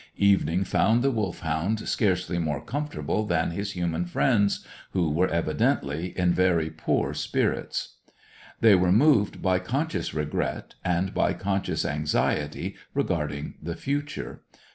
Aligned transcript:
Evening 0.17 0.63
found 0.63 1.03
the 1.03 1.11
Wolfhound 1.11 1.87
scarcely 1.87 2.39
more 2.39 2.59
comfortable 2.59 3.23
than 3.23 3.51
his 3.51 3.73
human 3.73 4.05
friends, 4.05 4.65
who 4.93 5.11
were 5.11 5.27
evidently 5.27 6.17
in 6.17 6.33
very 6.33 6.71
poor 6.71 7.13
spirits. 7.13 7.97
They 8.61 8.73
were 8.73 8.91
moved 8.91 9.43
by 9.43 9.59
conscious 9.59 10.11
regret, 10.11 10.73
and 10.83 11.13
by 11.13 11.33
conscious 11.33 11.85
anxiety 11.85 12.75
regarding 12.95 13.53
the 13.61 13.75
future. 13.75 14.41